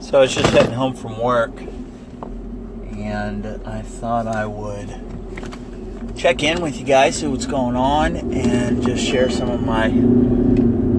[0.00, 1.52] So I was just heading home from work,
[2.96, 4.88] and I thought I would
[6.16, 9.90] check in with you guys, see what's going on, and just share some of my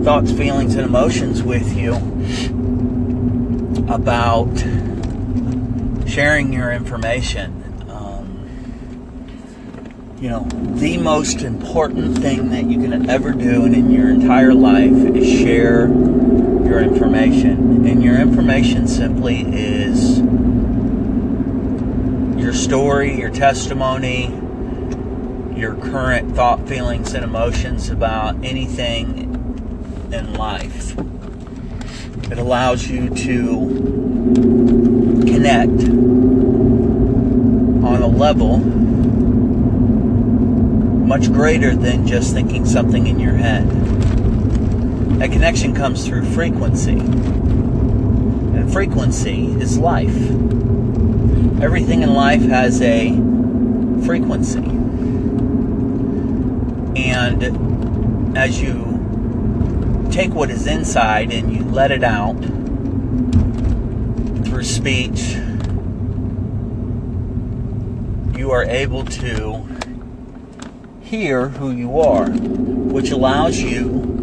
[0.04, 1.94] thoughts, feelings, and emotions with you
[3.92, 4.54] about
[6.08, 7.64] sharing your information.
[7.90, 8.50] Um,
[10.22, 10.44] you know,
[10.76, 15.88] the most important thing that you can ever do in your entire life is share
[16.70, 17.88] your information.
[17.88, 20.20] And your information simply is
[22.40, 24.28] your story, your testimony,
[25.60, 29.26] your current thought, feelings, and emotions about anything
[30.14, 30.96] in life.
[32.32, 33.68] It allows you to
[35.26, 35.90] connect
[37.84, 38.60] on a level
[41.08, 43.99] much greater than just thinking something in your head.
[45.18, 47.00] That connection comes through frequency.
[47.00, 50.16] And frequency is life.
[51.62, 53.10] Everything in life has a
[54.06, 54.64] frequency.
[56.96, 62.40] And as you take what is inside and you let it out
[64.46, 65.36] through speech,
[68.38, 69.68] you are able to
[71.02, 74.19] hear who you are, which allows you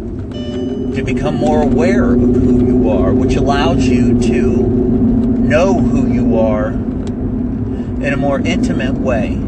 [0.97, 6.39] to become more aware of who you are, which allows you to know who you
[6.39, 9.39] are in a more intimate way.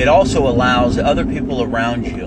[0.00, 2.26] It also allows other people around you,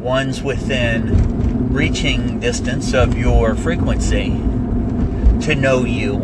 [0.00, 4.30] ones within reaching distance of your frequency,
[5.42, 6.22] to know you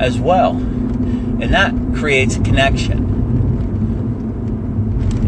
[0.00, 0.52] as well.
[0.52, 3.15] And that creates a connection.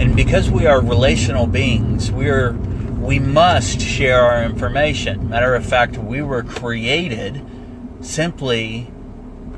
[0.00, 5.28] And because we are relational beings, we're we must share our information.
[5.28, 7.42] Matter of fact, we were created
[8.00, 8.92] simply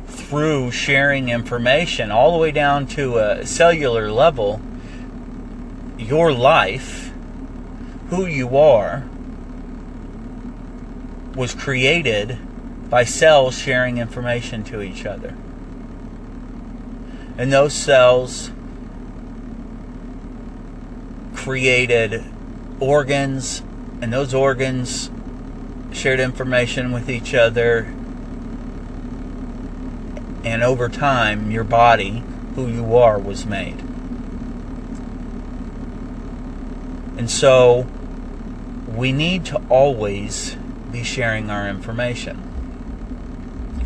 [0.07, 4.63] through sharing information all the way down to a cellular level.
[5.99, 7.13] Your life,
[8.09, 9.05] who you are,
[11.35, 12.39] was created
[12.89, 15.37] by cells sharing information to each other.
[17.37, 18.53] And those cells
[21.41, 22.23] created
[22.81, 23.63] organs,
[24.03, 25.11] and those organs
[25.91, 27.95] shared information with each other.
[30.45, 32.23] And over time, your body,
[32.55, 33.81] who you are, was made.
[37.17, 37.87] And so,
[38.87, 40.57] we need to always
[40.93, 42.37] be sharing our information.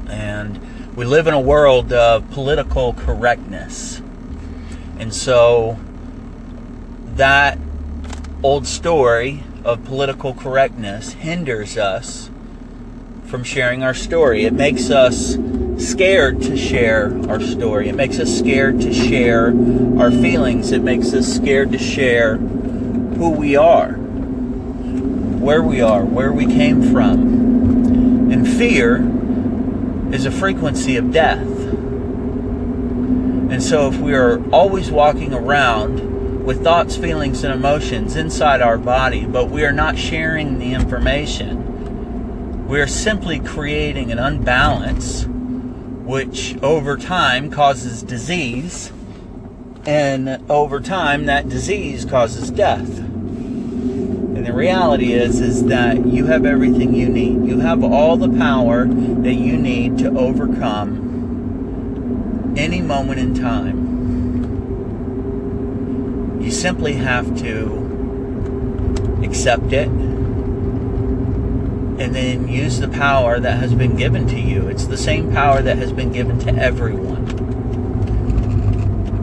[0.08, 4.02] And we live in a world of political correctness.
[4.98, 5.78] And so,
[7.16, 7.58] that
[8.42, 12.30] old story of political correctness hinders us
[13.24, 14.44] from sharing our story.
[14.44, 15.36] It makes us
[15.78, 17.88] scared to share our story.
[17.88, 19.48] It makes us scared to share
[19.98, 20.72] our feelings.
[20.72, 26.92] It makes us scared to share who we are, where we are, where we came
[26.92, 28.30] from.
[28.30, 29.02] And fear
[30.14, 31.46] is a frequency of death.
[33.50, 36.03] And so if we are always walking around
[36.44, 42.68] with thoughts, feelings, and emotions inside our body, but we are not sharing the information.
[42.68, 48.92] We are simply creating an unbalance, which over time causes disease,
[49.86, 52.98] and over time that disease causes death.
[52.98, 57.46] And the reality is is that you have everything you need.
[57.48, 61.00] You have all the power that you need to overcome
[62.58, 63.93] any moment in time.
[66.44, 69.88] You simply have to accept it
[71.98, 74.68] and then use the power that has been given to you.
[74.68, 77.26] It's the same power that has been given to everyone.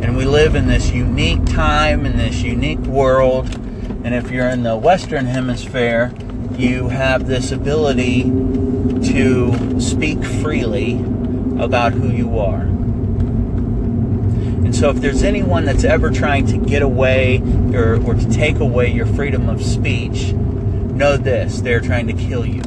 [0.01, 3.53] And we live in this unique time, in this unique world.
[4.03, 6.11] And if you're in the Western Hemisphere,
[6.57, 10.93] you have this ability to speak freely
[11.63, 12.80] about who you are.
[14.81, 17.37] So, if there's anyone that's ever trying to get away
[17.71, 22.47] or, or to take away your freedom of speech, know this they're trying to kill
[22.47, 22.63] you.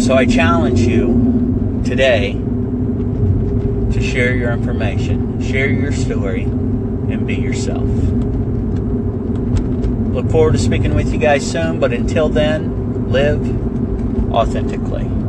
[0.00, 7.82] So, I challenge you today to share your information, share your story, and be yourself.
[10.14, 13.42] Look forward to speaking with you guys soon, but until then, live
[14.32, 15.25] authentically.